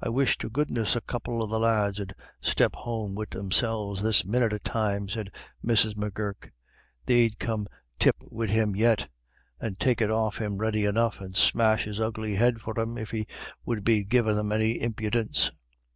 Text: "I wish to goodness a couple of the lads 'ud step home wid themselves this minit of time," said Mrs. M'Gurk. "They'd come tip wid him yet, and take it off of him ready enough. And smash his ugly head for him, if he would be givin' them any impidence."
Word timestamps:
"I 0.00 0.08
wish 0.10 0.38
to 0.38 0.48
goodness 0.48 0.94
a 0.94 1.00
couple 1.00 1.42
of 1.42 1.50
the 1.50 1.58
lads 1.58 1.98
'ud 1.98 2.14
step 2.40 2.76
home 2.76 3.16
wid 3.16 3.30
themselves 3.30 4.00
this 4.00 4.24
minit 4.24 4.52
of 4.52 4.62
time," 4.62 5.08
said 5.08 5.32
Mrs. 5.66 5.96
M'Gurk. 5.96 6.52
"They'd 7.06 7.40
come 7.40 7.66
tip 7.98 8.14
wid 8.20 8.50
him 8.50 8.76
yet, 8.76 9.08
and 9.58 9.76
take 9.76 10.00
it 10.00 10.08
off 10.08 10.36
of 10.36 10.42
him 10.44 10.58
ready 10.58 10.84
enough. 10.84 11.20
And 11.20 11.36
smash 11.36 11.82
his 11.82 12.00
ugly 12.00 12.36
head 12.36 12.60
for 12.60 12.78
him, 12.78 12.96
if 12.96 13.10
he 13.10 13.26
would 13.64 13.82
be 13.82 14.04
givin' 14.04 14.36
them 14.36 14.52
any 14.52 14.74
impidence." 14.74 15.50